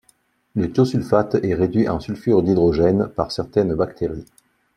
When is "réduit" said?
1.53-1.87